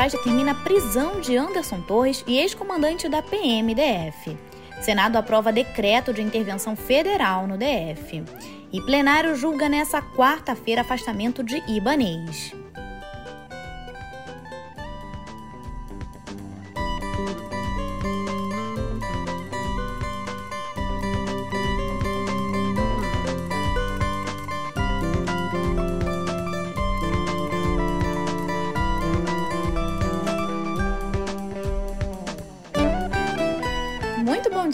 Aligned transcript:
Moraes 0.00 0.14
determina 0.14 0.52
a 0.52 0.54
prisão 0.54 1.20
de 1.20 1.36
Anderson 1.36 1.82
Torres 1.82 2.24
e 2.26 2.38
ex-comandante 2.38 3.06
da 3.06 3.20
PMDF. 3.20 4.34
Senado 4.80 5.16
aprova 5.16 5.52
decreto 5.52 6.10
de 6.10 6.22
intervenção 6.22 6.74
federal 6.74 7.46
no 7.46 7.58
DF. 7.58 8.24
E 8.72 8.80
plenário 8.80 9.36
julga 9.36 9.68
nessa 9.68 10.00
quarta-feira 10.00 10.80
afastamento 10.80 11.44
de 11.44 11.62
Ibanês. 11.70 12.54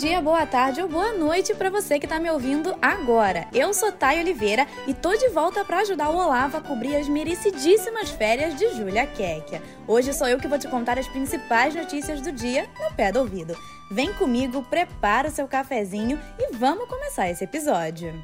Dia, 0.07 0.21
boa 0.21 0.47
tarde 0.47 0.81
ou 0.81 0.89
boa 0.89 1.15
noite 1.15 1.53
para 1.53 1.69
você 1.69 1.99
que 1.99 2.07
está 2.07 2.21
me 2.21 2.31
ouvindo 2.31 2.77
agora. 2.81 3.49
Eu 3.53 3.75
sou 3.75 3.91
Thay 3.91 4.21
Oliveira 4.21 4.65
e 4.87 4.95
tô 4.95 5.17
de 5.17 5.29
volta 5.31 5.65
para 5.65 5.81
ajudar 5.81 6.11
o 6.11 6.17
Olavo 6.17 6.57
a 6.57 6.61
cobrir 6.61 6.95
as 6.95 7.09
merecidíssimas 7.09 8.11
férias 8.11 8.55
de 8.55 8.69
Júlia 8.77 9.05
Kekia. 9.05 9.61
Hoje 9.85 10.13
sou 10.13 10.29
eu 10.29 10.39
que 10.39 10.47
vou 10.47 10.61
te 10.61 10.69
contar 10.69 10.97
as 10.97 11.09
principais 11.09 11.75
notícias 11.75 12.21
do 12.21 12.31
dia 12.31 12.69
no 12.81 12.95
pé 12.95 13.11
do 13.11 13.19
ouvido. 13.19 13.59
Vem 13.91 14.13
comigo, 14.13 14.63
prepara 14.71 15.27
o 15.27 15.33
seu 15.33 15.49
cafezinho 15.49 16.21
e 16.39 16.55
vamos 16.55 16.89
começar 16.89 17.29
esse 17.29 17.43
episódio. 17.43 18.15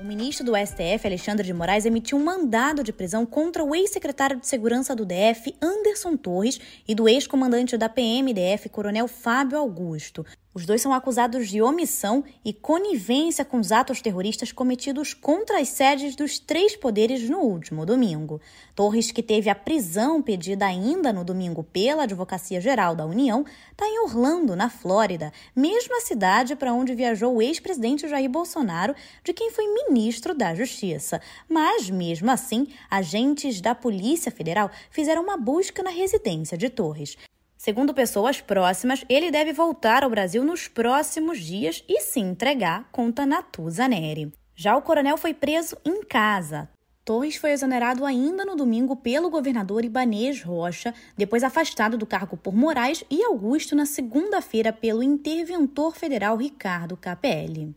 O 0.00 0.04
ministro 0.04 0.44
do 0.44 0.56
STF, 0.56 1.06
Alexandre 1.06 1.46
de 1.46 1.52
Moraes, 1.52 1.84
emitiu 1.84 2.16
um 2.16 2.24
mandado 2.24 2.82
de 2.82 2.94
prisão 2.94 3.26
contra 3.26 3.62
o 3.62 3.74
ex-secretário 3.74 4.40
de 4.40 4.46
Segurança 4.46 4.96
do 4.96 5.04
DF, 5.04 5.54
Anderson 5.60 6.16
Torres, 6.16 6.58
e 6.88 6.94
do 6.94 7.06
ex-comandante 7.06 7.76
da 7.76 7.90
PMDF, 7.90 8.70
Coronel 8.70 9.06
Fábio 9.06 9.58
Augusto. 9.58 10.24
Os 10.54 10.66
dois 10.66 10.82
são 10.82 10.92
acusados 10.92 11.48
de 11.48 11.62
omissão 11.62 12.22
e 12.44 12.52
conivência 12.52 13.42
com 13.42 13.58
os 13.58 13.72
atos 13.72 14.02
terroristas 14.02 14.52
cometidos 14.52 15.14
contra 15.14 15.58
as 15.58 15.68
sedes 15.68 16.14
dos 16.14 16.38
três 16.38 16.76
poderes 16.76 17.26
no 17.26 17.38
último 17.38 17.86
domingo. 17.86 18.38
Torres, 18.74 19.10
que 19.10 19.22
teve 19.22 19.48
a 19.48 19.54
prisão 19.54 20.20
pedida 20.20 20.66
ainda 20.66 21.10
no 21.10 21.24
domingo 21.24 21.64
pela 21.64 22.02
Advocacia 22.02 22.60
Geral 22.60 22.94
da 22.94 23.06
União, 23.06 23.46
está 23.70 23.86
em 23.86 24.00
Orlando, 24.00 24.54
na 24.54 24.68
Flórida, 24.68 25.32
mesma 25.56 26.00
cidade 26.00 26.54
para 26.54 26.74
onde 26.74 26.94
viajou 26.94 27.36
o 27.36 27.40
ex-presidente 27.40 28.06
Jair 28.06 28.28
Bolsonaro, 28.28 28.94
de 29.24 29.32
quem 29.32 29.50
foi 29.50 29.64
ministro 29.72 30.34
da 30.34 30.54
Justiça. 30.54 31.18
Mas, 31.48 31.88
mesmo 31.88 32.30
assim, 32.30 32.68
agentes 32.90 33.62
da 33.62 33.74
Polícia 33.74 34.30
Federal 34.30 34.70
fizeram 34.90 35.22
uma 35.22 35.38
busca 35.38 35.82
na 35.82 35.90
residência 35.90 36.58
de 36.58 36.68
Torres. 36.68 37.16
Segundo 37.64 37.94
pessoas 37.94 38.40
próximas, 38.40 39.04
ele 39.08 39.30
deve 39.30 39.52
voltar 39.52 40.02
ao 40.02 40.10
Brasil 40.10 40.42
nos 40.42 40.66
próximos 40.66 41.38
dias 41.38 41.84
e 41.88 42.00
se 42.00 42.18
entregar, 42.18 42.88
conta 42.90 43.24
Natuza 43.24 43.86
Neri. 43.86 44.32
Já 44.56 44.76
o 44.76 44.82
coronel 44.82 45.16
foi 45.16 45.32
preso 45.32 45.76
em 45.84 46.02
casa. 46.02 46.68
Torres 47.04 47.36
foi 47.36 47.52
exonerado 47.52 48.04
ainda 48.04 48.44
no 48.44 48.56
domingo 48.56 48.96
pelo 48.96 49.30
governador 49.30 49.84
Ibanês 49.84 50.42
Rocha, 50.42 50.92
depois 51.16 51.44
afastado 51.44 51.96
do 51.96 52.04
cargo 52.04 52.36
por 52.36 52.52
Moraes 52.52 53.04
e 53.08 53.22
Augusto 53.22 53.76
na 53.76 53.86
segunda-feira 53.86 54.72
pelo 54.72 55.00
interventor 55.00 55.94
federal 55.94 56.36
Ricardo 56.36 56.96
Capelli. 56.96 57.76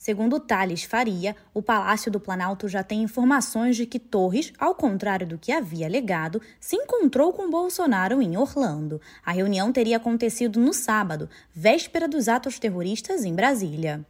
Segundo 0.00 0.40
Thales 0.40 0.82
Faria, 0.82 1.36
o 1.52 1.60
Palácio 1.60 2.10
do 2.10 2.18
Planalto 2.18 2.66
já 2.66 2.82
tem 2.82 3.02
informações 3.02 3.76
de 3.76 3.84
que 3.84 3.98
Torres, 3.98 4.50
ao 4.58 4.74
contrário 4.74 5.26
do 5.26 5.36
que 5.36 5.52
havia 5.52 5.86
alegado, 5.86 6.40
se 6.58 6.74
encontrou 6.74 7.34
com 7.34 7.50
Bolsonaro 7.50 8.22
em 8.22 8.34
Orlando. 8.34 8.98
A 9.22 9.30
reunião 9.30 9.70
teria 9.70 9.98
acontecido 9.98 10.58
no 10.58 10.72
sábado, 10.72 11.28
véspera 11.52 12.08
dos 12.08 12.28
atos 12.28 12.58
terroristas 12.58 13.26
em 13.26 13.34
Brasília. 13.34 14.02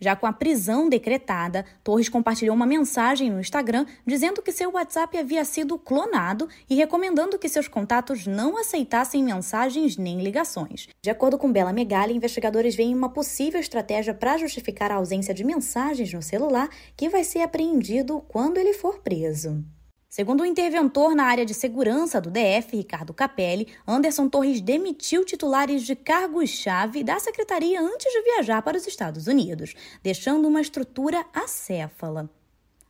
Já 0.00 0.14
com 0.14 0.26
a 0.26 0.32
prisão 0.32 0.88
decretada, 0.88 1.64
Torres 1.82 2.08
compartilhou 2.08 2.54
uma 2.54 2.66
mensagem 2.66 3.30
no 3.30 3.40
Instagram 3.40 3.86
dizendo 4.06 4.42
que 4.42 4.52
seu 4.52 4.72
WhatsApp 4.72 5.16
havia 5.16 5.44
sido 5.44 5.78
clonado 5.78 6.48
e 6.68 6.74
recomendando 6.74 7.38
que 7.38 7.48
seus 7.48 7.68
contatos 7.68 8.26
não 8.26 8.56
aceitassem 8.56 9.22
mensagens 9.22 9.96
nem 9.96 10.22
ligações. 10.22 10.88
De 11.02 11.10
acordo 11.10 11.38
com 11.38 11.52
Bela 11.52 11.72
Megali, 11.72 12.14
investigadores 12.14 12.74
veem 12.74 12.94
uma 12.94 13.08
possível 13.08 13.60
estratégia 13.60 14.14
para 14.14 14.38
justificar 14.38 14.90
a 14.90 14.96
ausência 14.96 15.34
de 15.34 15.44
mensagens 15.44 16.12
no 16.12 16.22
celular 16.22 16.68
que 16.96 17.08
vai 17.08 17.24
ser 17.24 17.40
apreendido 17.40 18.20
quando 18.28 18.58
ele 18.58 18.74
for 18.74 19.00
preso. 19.00 19.64
Segundo 20.10 20.40
o 20.40 20.46
interventor 20.46 21.14
na 21.14 21.24
área 21.24 21.44
de 21.44 21.52
segurança 21.52 22.18
do 22.18 22.30
DF, 22.30 22.74
Ricardo 22.74 23.12
Capelli, 23.12 23.68
Anderson 23.86 24.26
Torres 24.26 24.62
demitiu 24.62 25.22
titulares 25.22 25.82
de 25.84 25.94
cargos-chave 25.94 27.04
da 27.04 27.18
secretaria 27.18 27.78
antes 27.78 28.10
de 28.10 28.22
viajar 28.22 28.62
para 28.62 28.78
os 28.78 28.86
Estados 28.86 29.26
Unidos, 29.26 29.74
deixando 30.02 30.48
uma 30.48 30.62
estrutura 30.62 31.26
acéfala. 31.34 32.30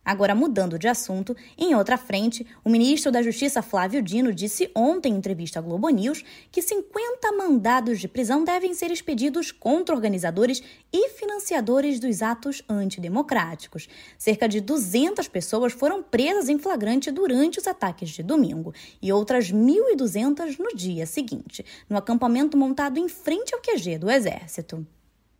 Agora, 0.03 0.33
mudando 0.33 0.79
de 0.79 0.87
assunto, 0.87 1.35
em 1.57 1.75
outra 1.75 1.97
frente, 1.97 2.45
o 2.63 2.69
ministro 2.69 3.11
da 3.11 3.21
Justiça 3.21 3.61
Flávio 3.61 4.01
Dino 4.01 4.33
disse 4.33 4.71
ontem 4.73 5.13
em 5.13 5.17
entrevista 5.17 5.59
à 5.59 5.61
Globo 5.61 5.89
News 5.89 6.23
que 6.51 6.61
50 6.61 7.31
mandados 7.33 7.99
de 7.99 8.07
prisão 8.07 8.43
devem 8.43 8.73
ser 8.73 8.91
expedidos 8.91 9.51
contra 9.51 9.93
organizadores 9.93 10.63
e 10.91 11.09
financiadores 11.09 11.99
dos 11.99 12.21
atos 12.21 12.63
antidemocráticos. 12.67 13.87
Cerca 14.17 14.47
de 14.47 14.61
200 14.61 15.27
pessoas 15.27 15.73
foram 15.73 16.01
presas 16.01 16.49
em 16.49 16.57
flagrante 16.57 17.11
durante 17.11 17.59
os 17.59 17.67
ataques 17.67 18.09
de 18.09 18.23
domingo 18.23 18.73
e 19.01 19.13
outras 19.13 19.51
1.200 19.51 20.57
no 20.57 20.75
dia 20.75 21.05
seguinte, 21.05 21.63
no 21.89 21.97
acampamento 21.97 22.57
montado 22.57 22.97
em 22.97 23.07
frente 23.07 23.53
ao 23.53 23.61
QG 23.61 23.97
do 23.99 24.09
Exército. 24.09 24.85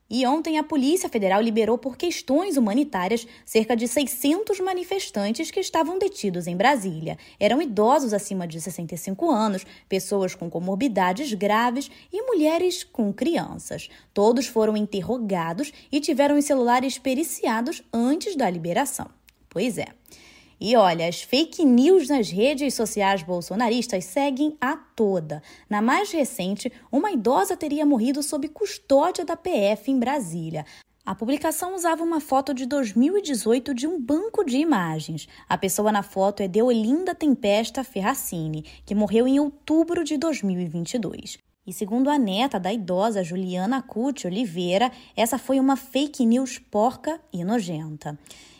E 0.09 0.25
ontem 0.25 0.57
a 0.57 0.63
Polícia 0.63 1.07
Federal 1.07 1.41
liberou 1.41 1.77
por 1.77 1.95
questões 1.95 2.57
humanitárias 2.57 3.27
cerca 3.45 3.75
de 3.75 3.87
600 3.87 4.59
manifestantes 4.59 5.51
que 5.51 5.59
estavam 5.59 5.99
detidos 5.99 6.47
em 6.47 6.57
Brasília. 6.57 7.17
Eram 7.39 7.61
idosos 7.61 8.13
acima 8.13 8.47
de 8.47 8.59
65 8.59 9.29
anos, 9.29 9.65
pessoas 9.87 10.33
com 10.33 10.49
comorbidades 10.49 11.33
graves 11.33 11.91
e 12.11 12.23
mulheres 12.23 12.83
com 12.83 13.13
crianças. 13.13 13.89
Todos 14.13 14.47
foram 14.47 14.75
interrogados 14.75 15.71
e 15.91 15.99
tiveram 15.99 16.37
os 16.37 16.45
celulares 16.45 16.97
periciados 16.97 17.83
antes 17.93 18.35
da 18.35 18.49
liberação. 18.49 19.07
Pois 19.49 19.77
é. 19.77 19.87
E 20.61 20.75
olha, 20.75 21.07
as 21.07 21.21
fake 21.21 21.63
news 21.63 22.09
nas 22.09 22.29
redes 22.29 22.73
sociais 22.73 23.23
bolsonaristas 23.23 24.03
seguem 24.03 24.57
a 24.59 24.75
toda. 24.75 25.41
Na 25.69 25.81
mais 25.81 26.11
recente, 26.11 26.69
uma 26.91 27.11
idosa 27.11 27.55
teria 27.55 27.85
morrido 27.85 28.21
sob 28.21 28.47
custódia 28.49 29.23
da 29.23 29.37
PF 29.37 29.89
em 29.89 29.97
Brasília. 29.97 30.65
A 31.05 31.15
publicação 31.15 31.73
usava 31.73 32.03
uma 32.03 32.19
foto 32.19 32.53
de 32.53 32.65
2018 32.65 33.73
de 33.73 33.87
um 33.87 33.99
banco 33.99 34.43
de 34.43 34.57
imagens. 34.57 35.29
A 35.47 35.57
pessoa 35.57 35.93
na 35.93 36.03
foto 36.03 36.43
é 36.43 36.47
Deolinda 36.47 37.15
Tempesta 37.15 37.83
Ferracini, 37.83 38.65
que 38.85 38.93
morreu 38.93 39.27
em 39.27 39.39
outubro 39.39 40.03
de 40.03 40.17
2022. 40.17 41.37
E 41.65 41.71
segundo 41.71 42.09
a 42.09 42.17
neta 42.17 42.59
da 42.59 42.73
idosa 42.73 43.23
Juliana 43.23 43.81
Cuti 43.81 44.27
Oliveira, 44.27 44.91
essa 45.15 45.37
foi 45.37 45.59
uma 45.59 45.75
fake 45.75 46.25
news 46.25 46.59
porca 46.59 47.19
e 47.31 47.43
nojenta. 47.43 48.17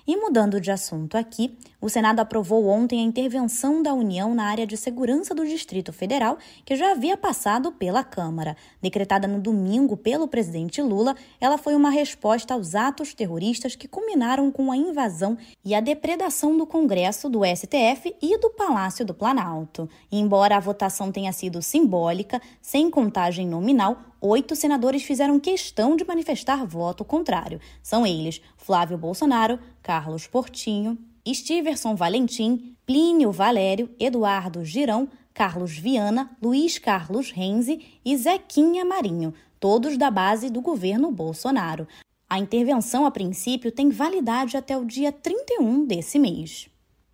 E 0.08 0.18
mudando 0.18 0.60
de 0.60 0.72
assunto 0.72 1.16
aqui, 1.16 1.56
o 1.82 1.88
Senado 1.88 2.20
aprovou 2.20 2.68
ontem 2.68 3.00
a 3.00 3.04
intervenção 3.04 3.82
da 3.82 3.94
União 3.94 4.36
na 4.36 4.46
área 4.46 4.68
de 4.68 4.76
segurança 4.76 5.34
do 5.34 5.46
Distrito 5.46 5.94
Federal, 5.94 6.38
que 6.66 6.76
já 6.76 6.92
havia 6.92 7.16
passado 7.16 7.72
pela 7.72 8.04
Câmara. 8.04 8.58
Decretada 8.82 9.28
no 9.28 9.40
domingo 9.40 9.96
pelo 9.96 10.28
presidente 10.28 10.82
Lula, 10.82 11.16
ela 11.40 11.58
foi 11.58 11.76
uma 11.76 11.90
resposta 11.90 12.54
aos 12.54 12.76
atos 12.76 13.14
terroristas 13.14 13.78
que 13.78 13.88
culminaram 13.88 14.52
com 14.52 14.72
a 14.72 14.76
invasão 14.76 15.38
e 15.64 15.74
a 15.74 15.80
depredação 15.80 16.58
do 16.58 16.68
Congresso, 16.68 17.30
do 17.30 17.46
STF 17.46 18.14
e 18.22 18.38
do 18.38 18.50
Palácio 18.50 19.06
do 19.06 19.14
Planalto. 19.14 19.90
E 20.12 20.20
embora 20.20 20.58
a 20.58 20.60
votação 20.60 21.14
tenha 21.14 21.32
sido 21.32 21.62
simbólica, 21.62 22.42
sem 22.62 22.90
contagem 22.90 23.48
nominal, 23.48 23.98
oito 24.20 24.54
senadores 24.54 25.04
fizeram 25.04 25.40
questão 25.40 25.96
de 25.96 26.04
manifestar 26.04 26.66
voto 26.66 27.06
contrário. 27.06 27.62
São 27.82 28.06
eles 28.06 28.42
Flávio 28.58 28.98
Bolsonaro, 28.98 29.58
Carlos 29.82 30.28
Portinho, 30.28 30.98
Stiverson 31.34 31.96
Valentim, 31.96 32.76
Plínio 32.86 33.32
Valério, 33.32 33.90
Eduardo 34.00 34.64
Girão, 34.64 35.10
Carlos 35.34 35.78
Viana, 35.78 36.30
Luiz 36.42 36.78
Carlos 36.78 37.32
Renzi 37.32 38.00
e 38.04 38.16
Zequinha 38.16 38.86
Marinho, 38.86 39.34
todos 39.60 39.98
da 39.98 40.12
base 40.12 40.50
do 40.50 40.62
governo 40.62 41.12
Bolsonaro. 41.12 41.88
A 42.30 42.38
intervenção, 42.38 43.06
a 43.06 43.12
princípio, 43.12 43.72
tem 43.72 43.90
validade 43.90 44.56
até 44.56 44.78
o 44.78 44.86
dia 44.86 45.12
31 45.12 45.86
desse 45.86 46.20
mês. 46.20 46.69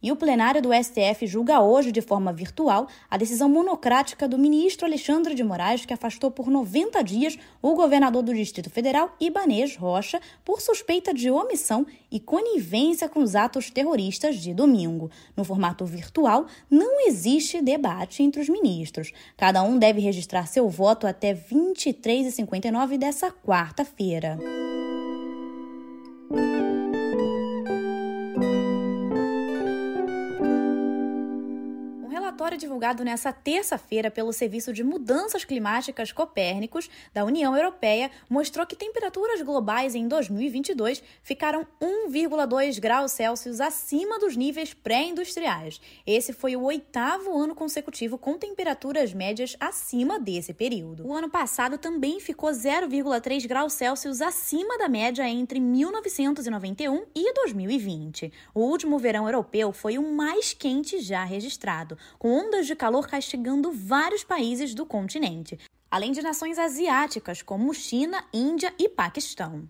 E 0.06 0.12
o 0.12 0.16
plenário 0.16 0.62
do 0.62 0.70
STF 0.72 1.26
julga 1.26 1.62
hoje, 1.62 1.92
de 1.92 2.00
forma 2.00 2.32
virtual, 2.32 2.88
a 3.10 3.18
decisão 3.18 3.50
monocrática 3.50 4.28
do 4.28 4.38
ministro 4.38 4.86
Alexandre 4.86 5.34
de 5.34 5.44
Moraes, 5.44 5.84
que 5.84 5.96
afastou 5.96 6.30
por 6.30 6.48
90 6.48 7.04
dias 7.04 7.40
o 7.60 7.74
governador 7.74 8.22
do 8.22 8.32
Distrito 8.32 8.70
Federal, 8.70 9.16
Ibanês 9.20 9.76
Rocha, 9.76 10.22
por 10.44 10.62
suspeita 10.62 11.12
de 11.12 11.32
omissão 11.32 11.88
e 12.12 12.20
conivência 12.20 13.10
com 13.10 13.20
os 13.20 13.36
atos 13.36 13.72
terroristas 13.72 14.36
de 14.36 14.54
domingo. 14.54 15.10
No 15.36 15.44
formato 15.44 15.84
virtual, 15.88 16.46
não 16.70 17.08
existe 17.08 17.60
debate 17.60 18.22
entre 18.22 18.40
os 18.40 18.48
ministros. 18.48 19.12
Cada 19.36 19.64
um 19.64 19.76
deve 19.76 20.02
registrar 20.02 20.46
seu 20.46 20.70
voto 20.70 21.08
até 21.08 21.34
23h59 21.34 23.00
dessa 23.00 23.32
quarta-feira. 23.32 24.38
Relatório 32.16 32.58
divulgado 32.58 33.04
nesta 33.04 33.34
terça-feira 33.34 34.10
pelo 34.10 34.32
Serviço 34.32 34.72
de 34.72 34.86
Mudanças 34.86 35.44
Climáticas 35.44 36.14
Copérnicos 36.14 36.90
da 37.14 37.26
União 37.26 37.56
Europeia 37.58 38.10
mostrou 38.30 38.66
que 38.66 38.74
temperaturas 38.74 39.42
globais 39.42 39.96
em 39.96 40.08
2022 40.08 41.04
ficaram 41.22 41.68
1,2 41.82 42.80
graus 42.80 43.12
Celsius 43.12 43.60
acima 43.60 44.18
dos 44.18 44.38
níveis 44.38 44.74
pré-industriais. 44.74 45.82
Esse 46.08 46.32
foi 46.32 46.56
o 46.56 46.64
oitavo 46.64 47.38
ano 47.38 47.54
consecutivo 47.54 48.18
com 48.18 48.38
temperaturas 48.38 49.14
médias 49.14 49.58
acima 49.60 50.18
desse 50.18 50.54
período. 50.54 51.06
O 51.06 51.14
ano 51.14 51.30
passado 51.30 51.78
também 51.78 52.22
ficou 52.22 52.50
0,3 52.50 53.46
graus 53.46 53.74
Celsius 53.74 54.22
acima 54.22 54.78
da 54.78 54.88
média 54.88 55.28
entre 55.28 55.60
1991 55.60 57.04
e 57.14 57.34
2020. 57.34 58.32
O 58.54 58.62
último 58.62 58.98
verão 58.98 59.26
europeu 59.26 59.74
foi 59.74 59.98
o 59.98 60.16
mais 60.16 60.54
quente 60.54 61.02
já 61.02 61.26
registrado, 61.26 61.98
com 62.18 62.32
ondas 62.32 62.68
de 62.68 62.76
calor 62.76 63.08
castigando 63.08 63.72
vários 63.72 64.24
países 64.24 64.74
do 64.74 64.86
continente, 64.86 65.60
além 65.90 66.12
de 66.12 66.22
nações 66.22 66.58
asiáticas 66.58 67.42
como 67.42 67.74
China, 67.74 68.24
Índia 68.34 68.74
e 68.78 68.90
Paquistão. 68.90 69.68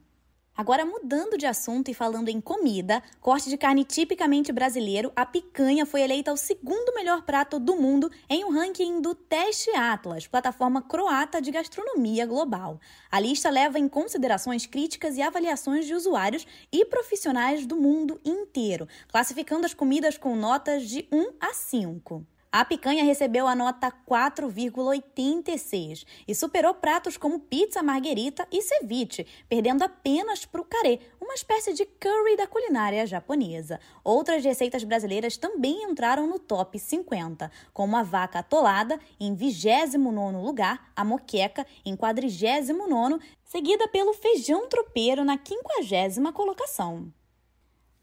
Agora, 0.57 0.85
mudando 0.85 1.37
de 1.37 1.45
assunto 1.45 1.91
e 1.91 1.93
falando 1.93 2.29
em 2.29 2.39
comida, 2.39 3.03
corte 3.19 3.49
de 3.49 3.57
carne 3.57 3.83
tipicamente 3.83 4.53
brasileiro, 4.53 5.11
a 5.13 5.25
picanha 5.25 5.85
foi 5.85 6.01
eleita 6.01 6.31
o 6.31 6.37
segundo 6.37 6.93
melhor 6.95 7.23
prato 7.23 7.59
do 7.59 7.75
mundo 7.75 8.09
em 8.29 8.45
um 8.45 8.51
ranking 8.51 9.01
do 9.01 9.13
Teste 9.13 9.69
Atlas, 9.71 10.27
plataforma 10.27 10.81
croata 10.81 11.41
de 11.41 11.51
gastronomia 11.51 12.25
global. 12.25 12.79
A 13.11 13.19
lista 13.19 13.49
leva 13.49 13.77
em 13.77 13.89
considerações 13.89 14.65
críticas 14.65 15.17
e 15.17 15.21
avaliações 15.21 15.85
de 15.85 15.93
usuários 15.93 16.47
e 16.71 16.85
profissionais 16.85 17.65
do 17.65 17.75
mundo 17.75 18.21
inteiro, 18.23 18.87
classificando 19.09 19.65
as 19.65 19.73
comidas 19.73 20.17
com 20.17 20.37
notas 20.37 20.87
de 20.87 21.05
1 21.11 21.33
a 21.37 21.53
5. 21.53 22.25
A 22.57 22.63
picanha 22.63 23.03
recebeu 23.03 23.49
a 23.49 23.53
nota 23.53 23.91
4,86 24.09 26.05
e 26.25 26.33
superou 26.33 26.73
pratos 26.73 27.17
como 27.17 27.37
pizza 27.37 27.83
marguerita 27.83 28.47
e 28.49 28.61
ceviche, 28.61 29.27
perdendo 29.49 29.83
apenas 29.83 30.45
para 30.45 30.61
o 30.61 30.63
carê, 30.63 31.01
uma 31.19 31.33
espécie 31.33 31.73
de 31.73 31.85
curry 31.85 32.37
da 32.37 32.47
culinária 32.47 33.05
japonesa. 33.05 33.77
Outras 34.05 34.41
receitas 34.45 34.85
brasileiras 34.85 35.35
também 35.35 35.83
entraram 35.83 36.27
no 36.27 36.39
top 36.39 36.79
50, 36.79 37.51
como 37.73 37.97
a 37.97 38.03
vaca 38.03 38.39
atolada 38.39 38.97
em 39.19 39.35
29º 39.35 40.41
lugar, 40.41 40.89
a 40.95 41.03
moqueca 41.03 41.67
em 41.83 41.93
49º, 41.93 43.19
seguida 43.43 43.85
pelo 43.89 44.13
feijão 44.13 44.69
tropeiro 44.69 45.25
na 45.25 45.37
50ª 45.37 46.31
colocação. 46.31 47.11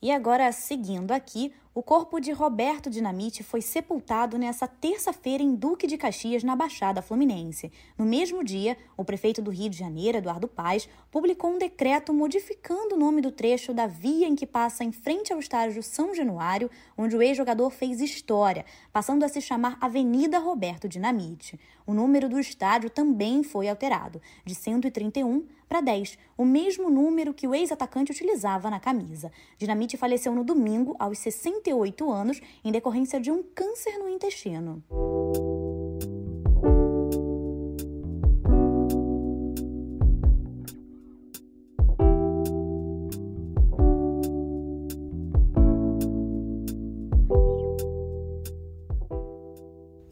E 0.03 0.11
agora, 0.11 0.51
seguindo 0.51 1.13
aqui, 1.13 1.55
o 1.75 1.83
corpo 1.83 2.21
de 2.21 2.33
Roberto 2.33 2.91
Dinamite 2.91 3.43
foi 3.43 3.63
sepultado 3.63 4.37
nessa 4.37 4.69
terça-feira 4.69 5.43
em 5.43 5.55
Duque 5.55 5.87
de 5.87 5.97
Caxias, 5.97 6.45
na 6.45 6.55
Baixada 6.55 7.01
Fluminense. 7.01 7.73
No 7.97 8.05
mesmo 8.05 8.45
dia, 8.45 8.77
o 8.95 9.03
prefeito 9.03 9.41
do 9.41 9.51
Rio 9.51 9.71
de 9.71 9.79
Janeiro, 9.79 10.19
Eduardo 10.19 10.47
Paes, 10.47 10.87
publicou 11.11 11.51
um 11.51 11.57
decreto 11.57 12.13
modificando 12.13 12.95
o 12.95 12.99
nome 12.99 13.23
do 13.23 13.31
trecho 13.31 13.73
da 13.73 13.87
via 13.87 14.27
em 14.27 14.35
que 14.35 14.47
passa 14.47 14.85
em 14.85 14.93
frente 14.93 15.33
ao 15.33 15.39
estádio 15.39 15.83
São 15.83 16.15
Januário, 16.15 16.71
onde 16.97 17.17
o 17.17 17.23
ex-jogador 17.23 17.71
fez 17.71 18.03
história, 18.03 18.67
passando 18.93 19.25
a 19.25 19.29
se 19.29 19.41
chamar 19.41 19.79
Avenida 19.81 20.39
Roberto 20.39 20.87
Dinamite. 20.87 21.59
O 21.87 21.95
número 21.95 22.29
do 22.29 22.39
estádio 22.39 22.91
também 22.91 23.43
foi 23.43 23.69
alterado, 23.69 24.21
de 24.45 24.55
131 24.55 25.47
para 25.73 25.81
10, 25.81 26.19
o 26.37 26.45
mesmo 26.45 26.91
número 26.91 27.33
que 27.33 27.49
o 27.49 27.55
ex-atacante 27.55 28.13
utilizava 28.13 28.69
na 28.69 28.79
camisa. 28.79 29.33
Dinamite 29.57 29.97
faleceu 29.97 30.35
no 30.35 30.45
domingo, 30.45 30.95
aos 30.99 31.17
68 31.21 32.13
anos, 32.13 32.43
em 32.63 32.71
decorrência 32.71 33.19
de 33.19 33.31
um 33.31 33.43
câncer 33.43 33.99
no 33.99 34.07
intestino. 34.07 34.83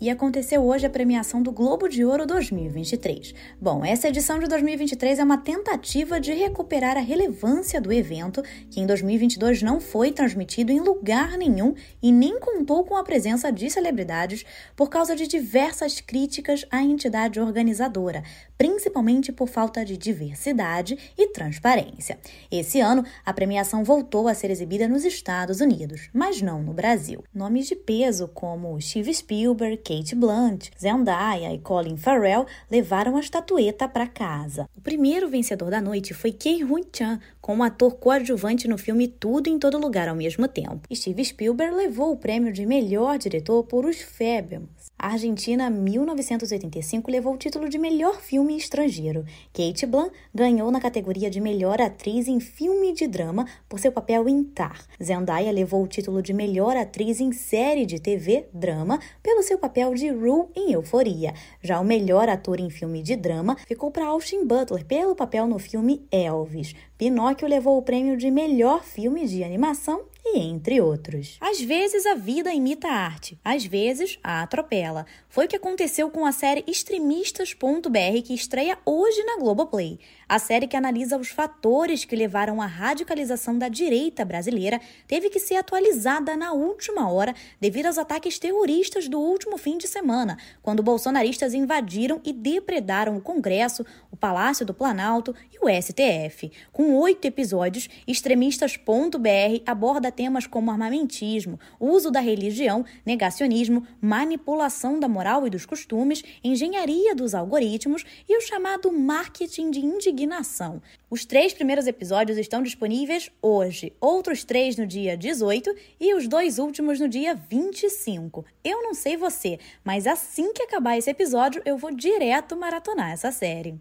E 0.01 0.09
aconteceu 0.09 0.65
hoje 0.65 0.87
a 0.87 0.91
premiação 0.91 1.43
do 1.43 1.53
Globo 1.53 1.87
de 1.87 2.03
Ouro 2.07 2.25
2023. 2.25 3.35
Bom, 3.61 3.85
essa 3.85 4.09
edição 4.09 4.39
de 4.39 4.49
2023 4.49 5.19
é 5.19 5.23
uma 5.23 5.37
tentativa 5.37 6.19
de 6.19 6.33
recuperar 6.33 6.97
a 6.97 7.01
relevância 7.01 7.79
do 7.79 7.93
evento, 7.93 8.43
que 8.71 8.81
em 8.81 8.87
2022 8.87 9.63
não 9.63 9.79
foi 9.79 10.11
transmitido 10.11 10.73
em 10.73 10.81
lugar 10.81 11.37
nenhum 11.37 11.75
e 12.03 12.11
nem 12.11 12.41
contou 12.41 12.83
com 12.83 12.97
a 12.97 13.05
presença 13.05 13.53
de 13.53 13.69
celebridades 13.69 14.43
por 14.75 14.89
causa 14.89 15.15
de 15.15 15.27
diversas 15.27 16.01
críticas 16.01 16.65
à 16.71 16.83
entidade 16.83 17.39
organizadora, 17.39 18.23
principalmente 18.57 19.31
por 19.31 19.49
falta 19.49 19.85
de 19.85 19.99
diversidade 19.99 20.97
e 21.19 21.29
transparência. 21.29 22.19
Esse 22.51 22.81
ano, 22.81 23.05
a 23.23 23.35
premiação 23.35 23.85
voltou 23.85 24.29
a 24.29 24.35
ser 24.35 24.51
exibida 24.51 24.89
nos 24.89 25.05
Estados 25.05 25.61
Unidos, 25.61 26.09
mas 26.11 26.41
não 26.41 26.63
no 26.63 26.73
Brasil. 26.73 27.23
Nomes 27.35 27.67
de 27.67 27.77
peso 27.77 28.29
como 28.29 28.81
Steve 28.81 29.13
Spielberg, 29.13 29.90
Kate 29.91 30.15
Blunt, 30.15 30.69
Zendaya 30.81 31.53
e 31.53 31.59
Colin 31.59 31.97
Farrell 31.97 32.47
levaram 32.71 33.17
a 33.17 33.21
estatueta 33.21 33.89
para 33.89 34.07
casa. 34.07 34.69
O 34.77 34.81
primeiro 34.81 35.29
vencedor 35.29 35.69
da 35.69 35.81
noite 35.81 36.15
foi 36.15 36.31
Kei 36.31 36.63
Hui 36.63 36.87
Chan, 36.93 37.19
como 37.41 37.65
ator 37.65 37.97
coadjuvante 37.97 38.69
no 38.69 38.79
filme 38.79 39.09
Tudo 39.09 39.49
em 39.49 39.59
Todo 39.59 39.79
Lugar 39.79 40.09
ao 40.09 40.15
mesmo 40.15 40.47
tempo. 40.47 40.83
Steve 40.95 41.25
Spielberg 41.25 41.75
levou 41.75 42.13
o 42.13 42.17
prêmio 42.17 42.53
de 42.53 42.65
melhor 42.65 43.19
diretor 43.19 43.65
por 43.65 43.85
Os 43.85 44.01
Fabians. 44.01 44.93
A 44.97 45.15
Argentina 45.15 45.69
1985 45.69 47.11
levou 47.11 47.35
o 47.35 47.39
título 47.39 47.69
de 47.69 47.79
melhor 47.79 48.21
filme 48.21 48.57
estrangeiro. 48.57 49.25
Kate 49.53 49.87
Blanc 49.87 50.13
ganhou 50.33 50.71
na 50.71 50.79
categoria 50.79 51.29
de 51.29 51.41
melhor 51.41 51.81
atriz 51.81 52.29
em 52.29 52.39
filme 52.39 52.93
de 52.93 53.09
drama 53.09 53.47
por 53.69 53.81
seu 53.81 53.91
papel 53.91 54.29
em 54.29 54.45
Tar. 54.45 54.85
Zendaya 55.03 55.51
levou 55.51 55.83
o 55.83 55.89
título 55.89 56.23
de 56.23 56.33
melhor 56.33 56.77
atriz 56.77 57.19
em 57.19 57.33
série 57.33 57.87
de 57.87 57.99
TV 57.99 58.47
drama 58.53 59.01
pelo 59.23 59.43
seu 59.43 59.59
papel 59.59 59.80
de 59.95 60.11
Rue 60.11 60.49
em 60.55 60.73
Euforia. 60.73 61.33
Já 61.63 61.81
o 61.81 61.85
melhor 61.85 62.29
ator 62.29 62.61
em 62.61 62.69
filme 62.69 63.03
de 63.03 63.17
drama 63.17 63.57
ficou 63.67 63.91
para 63.91 64.07
Austin 64.07 64.45
Butler 64.45 64.85
pelo 64.85 65.17
papel 65.17 65.47
no 65.47 65.59
filme 65.59 66.07
Elvis. 66.13 66.75
Pinóquio 66.99 67.49
levou 67.49 67.79
o 67.79 67.83
prêmio 67.83 68.17
de 68.17 68.31
melhor 68.31 68.85
filme 68.85 69.27
de 69.27 69.43
animação 69.43 70.03
e 70.25 70.39
entre 70.39 70.81
outros. 70.81 71.37
Às 71.41 71.61
vezes 71.61 72.07
a 72.07 72.15
vida 72.15 72.53
imita 72.53 72.89
a 72.89 72.95
arte, 72.95 73.39
às 73.45 73.65
vezes 73.65 74.19
a 74.23 74.43
atropela. 74.43 75.07
Foi 75.29 75.47
o 75.47 75.49
que 75.49 75.57
aconteceu 75.57 76.11
com 76.11 76.27
a 76.27 76.33
série 76.33 76.65
Extremistas.br 76.67 78.23
que 78.25 78.35
estreia 78.35 78.79
hoje 78.85 79.23
na 79.25 79.39
Globoplay. 79.39 79.99
A 80.29 80.39
série 80.39 80.67
que 80.67 80.77
analisa 80.77 81.17
os 81.17 81.29
fatores 81.29 82.05
que 82.05 82.15
levaram 82.15 82.61
à 82.61 82.67
radicalização 82.67 83.59
da 83.59 83.69
direita 83.69 84.25
brasileira 84.25 84.81
teve 85.07 85.31
que 85.31 85.41
ser 85.41 85.57
atualizada 85.57 86.37
na 86.37 86.53
última 86.53 87.11
hora 87.11 87.35
devido 87.61 87.87
aos 87.87 87.99
ataques 87.99 88.39
terroristas 88.39 89.09
do 89.09 89.19
último 89.19 89.57
fim 89.57 89.79
de 89.79 89.89
semana, 89.89 90.37
quando 90.63 90.83
bolsonaristas 90.83 91.55
invadiram 91.55 92.21
e 92.25 92.33
depredaram 92.33 93.17
o 93.17 93.21
Congresso, 93.21 93.85
o 94.11 94.17
Palácio 94.17 94.67
do 94.67 94.75
Planalto 94.75 95.35
e 95.53 95.59
o 95.65 95.69
STF. 95.83 96.53
Com 96.73 96.95
oito 96.97 97.25
episódios, 97.25 97.89
Extremistas.br 98.07 99.63
aborda 99.67 100.10
temas 100.11 100.47
como 100.47 100.71
armamentismo, 100.71 101.59
uso 101.79 102.11
da 102.11 102.21
religião, 102.21 102.85
negacionismo, 103.05 103.87
manipulação 104.01 104.99
da 104.99 105.09
moral 105.09 105.47
e 105.47 105.51
dos 105.51 105.67
costumes, 105.67 106.23
engenharia 106.43 107.15
dos 107.15 107.35
algoritmos 107.35 108.05
e 108.29 108.37
o 108.37 108.41
chamado 108.41 108.93
marketing 108.93 109.71
de 109.71 109.81
indignação. 109.81 110.81
Os 111.09 111.25
três 111.25 111.53
primeiros 111.53 111.87
episódios 111.87 112.39
estão 112.39 112.63
disponíveis 112.63 113.31
hoje, 113.43 113.93
outros 114.01 114.45
três 114.45 114.77
no 114.77 114.87
dia 114.87 115.17
18 115.17 115.75
e 115.99 116.15
os 116.15 116.29
dois 116.29 116.59
últimos 116.59 117.01
no 117.01 117.09
dia 117.09 117.35
25. 117.35 118.45
Eu 118.63 118.83
não 118.83 118.95
sei 118.95 119.17
você, 119.17 119.59
mas 119.85 120.07
assim 120.07 120.53
que 120.53 120.63
acabar 120.63 120.97
esse 120.97 121.11
episódio, 121.11 121.63
eu 121.65 121.77
vou 121.77 121.95
direto 121.95 122.57
maratonar 122.57 123.11
essa 123.11 123.33
série. 123.33 123.81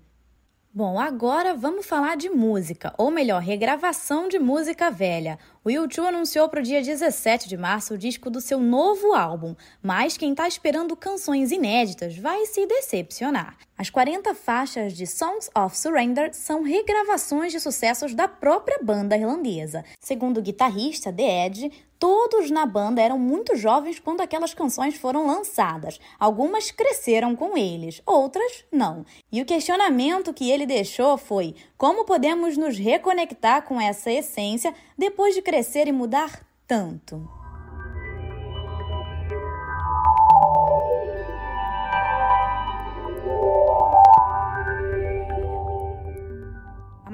Bom, 0.71 0.99
agora 0.99 1.55
vamos 1.55 1.87
falar 1.87 2.15
de 2.15 2.29
música, 2.29 2.93
ou 2.95 3.09
melhor, 3.09 3.41
regravação 3.41 4.27
de 4.27 4.37
música 4.37 4.91
velha. 4.91 5.39
O 5.61 5.69
YouTube 5.69 6.07
anunciou 6.07 6.47
para 6.47 6.61
o 6.61 6.63
dia 6.63 6.81
17 6.81 7.49
de 7.49 7.57
março 7.57 7.93
o 7.93 7.97
disco 7.97 8.29
do 8.29 8.39
seu 8.39 8.59
novo 8.59 9.13
álbum, 9.13 9.53
mas 9.83 10.15
quem 10.15 10.31
está 10.31 10.47
esperando 10.47 10.95
canções 10.95 11.51
inéditas 11.51 12.17
vai 12.17 12.45
se 12.45 12.65
decepcionar. 12.65 13.57
As 13.77 13.89
40 13.89 14.33
faixas 14.35 14.93
de 14.93 15.05
Songs 15.05 15.49
of 15.53 15.77
Surrender 15.77 16.33
são 16.33 16.63
regravações 16.63 17.51
de 17.51 17.59
sucessos 17.59 18.13
da 18.13 18.25
própria 18.25 18.79
banda 18.81 19.17
irlandesa. 19.17 19.83
Segundo 19.99 20.37
o 20.37 20.41
guitarrista 20.41 21.11
The 21.11 21.47
Edge, 21.47 21.71
Todos 21.99 22.49
na 22.49 22.65
banda 22.65 23.01
eram 23.01 23.19
muito 23.19 23.57
jovens 23.57 23.99
quando 23.99 24.21
aquelas 24.21 24.53
canções 24.53 24.95
foram 24.95 25.27
lançadas. 25.27 25.99
Algumas 26.17 26.71
cresceram 26.71 27.35
com 27.35 27.57
eles, 27.57 28.01
outras 28.05 28.63
não. 28.71 29.05
E 29.29 29.41
o 29.41 29.45
questionamento 29.45 30.33
que 30.33 30.49
ele 30.49 30.65
deixou 30.65 31.17
foi: 31.17 31.53
como 31.77 32.05
podemos 32.05 32.55
nos 32.55 32.77
reconectar 32.77 33.63
com 33.63 33.81
essa 33.81 34.09
essência 34.09 34.73
depois 34.97 35.35
de 35.35 35.41
crescer 35.49 35.87
e 35.87 35.91
mudar 35.91 36.45
tanto? 36.67 37.27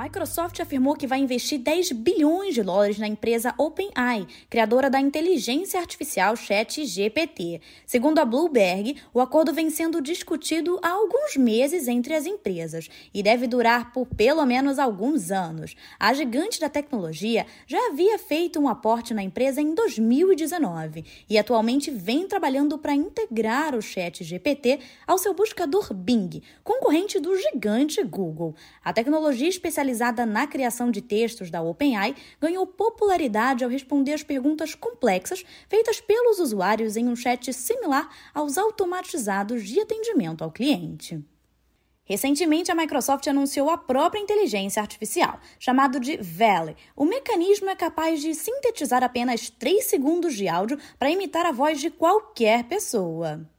Microsoft 0.05 0.59
afirmou 0.59 0.95
que 0.95 1.07
vai 1.07 1.17
investir 1.17 1.57
10 1.57 1.93
bilhões 1.93 2.53
de 2.53 2.61
dólares 2.61 2.99
na 2.99 3.07
empresa 3.07 3.55
OpenAI, 3.57 4.27
criadora 4.51 4.87
da 4.87 4.99
inteligência 4.99 5.79
artificial 5.79 6.35
ChatGPT. 6.35 7.59
Segundo 7.87 8.19
a 8.19 8.25
Bloomberg, 8.25 8.97
o 9.11 9.19
acordo 9.19 9.51
vem 9.51 9.71
sendo 9.71 9.99
discutido 9.99 10.79
há 10.83 10.89
alguns 10.89 11.35
meses 11.37 11.87
entre 11.87 12.13
as 12.13 12.27
empresas 12.27 12.87
e 13.11 13.23
deve 13.23 13.47
durar 13.47 13.91
por 13.93 14.05
pelo 14.05 14.45
menos 14.45 14.77
alguns 14.77 15.31
anos. 15.31 15.75
A 15.99 16.13
gigante 16.13 16.59
da 16.59 16.69
tecnologia 16.69 17.47
já 17.65 17.87
havia 17.87 18.19
feito 18.19 18.59
um 18.59 18.69
aporte 18.69 19.11
na 19.11 19.23
empresa 19.23 19.59
em 19.59 19.73
2019 19.73 21.03
e 21.27 21.35
atualmente 21.35 21.89
vem 21.89 22.27
trabalhando 22.27 22.77
para 22.77 22.93
integrar 22.93 23.73
o 23.73 23.81
ChatGPT 23.81 24.81
ao 25.07 25.17
seu 25.17 25.33
buscador 25.33 25.91
Bing, 25.95 26.43
concorrente 26.63 27.19
do 27.19 27.35
gigante 27.35 28.03
Google. 28.03 28.53
A 28.83 28.93
tecnologia 28.93 29.49
especializada 29.49 29.94
especializada 29.95 30.25
na 30.25 30.45
criação 30.45 30.91
de 30.91 31.01
textos 31.01 31.49
da 31.49 31.61
OpenAI, 31.61 32.15
ganhou 32.39 32.67
popularidade 32.67 33.63
ao 33.63 33.69
responder 33.69 34.13
às 34.13 34.23
perguntas 34.23 34.75
complexas 34.75 35.43
feitas 35.69 36.01
pelos 36.01 36.39
usuários 36.39 36.97
em 36.97 37.07
um 37.07 37.15
chat 37.15 37.51
similar 37.53 38.09
aos 38.33 38.57
automatizados 38.57 39.67
de 39.67 39.79
atendimento 39.79 40.43
ao 40.43 40.51
cliente. 40.51 41.23
Recentemente, 42.07 42.71
a 42.71 42.75
Microsoft 42.75 43.25
anunciou 43.25 43.67
a 43.67 43.77
própria 43.77 44.19
inteligência 44.19 44.79
artificial, 44.79 45.39
chamado 45.57 45.99
de 45.99 46.17
Valley. 46.17 46.75
O 46.95 47.03
mecanismo 47.03 47.67
é 47.67 47.75
capaz 47.75 48.21
de 48.21 48.35
sintetizar 48.35 49.03
apenas 49.03 49.49
3 49.49 49.83
segundos 49.85 50.35
de 50.35 50.47
áudio 50.47 50.77
para 50.99 51.09
imitar 51.09 51.47
a 51.47 51.51
voz 51.51 51.81
de 51.81 51.89
qualquer 51.89 52.65
pessoa. 52.65 53.49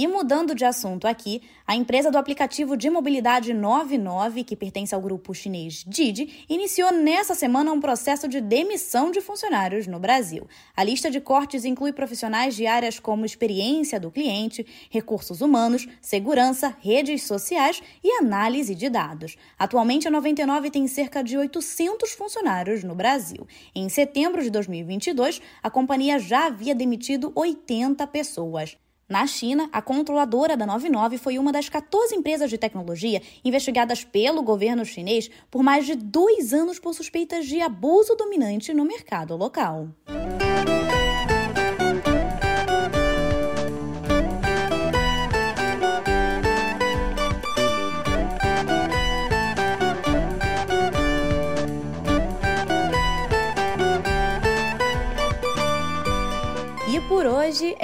E 0.00 0.06
mudando 0.06 0.54
de 0.54 0.64
assunto 0.64 1.06
aqui, 1.06 1.42
a 1.66 1.76
empresa 1.76 2.10
do 2.10 2.16
aplicativo 2.16 2.74
de 2.74 2.88
mobilidade 2.88 3.52
99, 3.52 4.44
que 4.44 4.56
pertence 4.56 4.94
ao 4.94 5.00
grupo 5.02 5.34
chinês 5.34 5.84
Didi, 5.86 6.42
iniciou 6.48 6.90
nessa 6.90 7.34
semana 7.34 7.70
um 7.70 7.82
processo 7.82 8.26
de 8.26 8.40
demissão 8.40 9.10
de 9.10 9.20
funcionários 9.20 9.86
no 9.86 10.00
Brasil. 10.00 10.48
A 10.74 10.82
lista 10.82 11.10
de 11.10 11.20
cortes 11.20 11.66
inclui 11.66 11.92
profissionais 11.92 12.56
de 12.56 12.66
áreas 12.66 12.98
como 12.98 13.26
experiência 13.26 14.00
do 14.00 14.10
cliente, 14.10 14.66
recursos 14.88 15.42
humanos, 15.42 15.86
segurança, 16.00 16.74
redes 16.80 17.24
sociais 17.24 17.82
e 18.02 18.10
análise 18.12 18.74
de 18.74 18.88
dados. 18.88 19.36
Atualmente, 19.58 20.08
a 20.08 20.10
99 20.10 20.70
tem 20.70 20.88
cerca 20.88 21.22
de 21.22 21.36
800 21.36 22.12
funcionários 22.12 22.82
no 22.82 22.94
Brasil. 22.94 23.46
Em 23.74 23.86
setembro 23.90 24.42
de 24.42 24.48
2022, 24.48 25.42
a 25.62 25.68
companhia 25.68 26.18
já 26.18 26.46
havia 26.46 26.74
demitido 26.74 27.30
80 27.34 28.06
pessoas. 28.06 28.78
Na 29.10 29.26
China, 29.26 29.68
a 29.72 29.82
controladora 29.82 30.56
da 30.56 30.64
99 30.64 31.18
foi 31.18 31.36
uma 31.36 31.50
das 31.50 31.68
14 31.68 32.14
empresas 32.14 32.48
de 32.48 32.56
tecnologia 32.56 33.20
investigadas 33.44 34.04
pelo 34.04 34.40
governo 34.40 34.84
chinês 34.84 35.28
por 35.50 35.64
mais 35.64 35.84
de 35.84 35.96
dois 35.96 36.54
anos 36.54 36.78
por 36.78 36.94
suspeitas 36.94 37.44
de 37.46 37.60
abuso 37.60 38.14
dominante 38.14 38.72
no 38.72 38.84
mercado 38.84 39.36
local. 39.36 39.88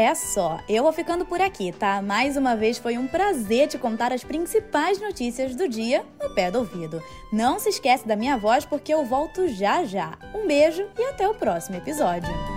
É 0.07 0.15
só. 0.15 0.61
Eu 0.69 0.85
vou 0.85 0.93
ficando 0.93 1.27
por 1.27 1.41
aqui, 1.41 1.73
tá? 1.73 2.01
Mais 2.01 2.37
uma 2.37 2.55
vez 2.55 2.79
foi 2.79 2.97
um 2.97 3.09
prazer 3.09 3.67
te 3.67 3.77
contar 3.77 4.13
as 4.13 4.23
principais 4.23 5.01
notícias 5.01 5.57
do 5.57 5.69
dia 5.69 6.05
no 6.23 6.33
pé 6.35 6.51
do 6.51 6.61
ouvido. 6.61 7.03
Não 7.33 7.59
se 7.59 7.71
esquece 7.71 8.07
da 8.07 8.15
minha 8.15 8.37
voz 8.37 8.65
porque 8.65 8.95
eu 8.95 9.05
volto 9.05 9.49
já 9.49 9.85
já. 9.85 10.17
Um 10.33 10.47
beijo 10.47 10.87
e 10.97 11.03
até 11.07 11.29
o 11.29 11.35
próximo 11.35 11.77
episódio. 11.77 12.56